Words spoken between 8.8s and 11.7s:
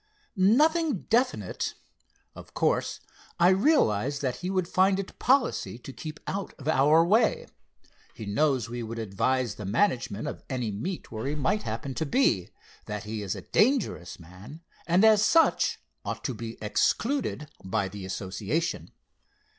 would advise the management of any meet where he might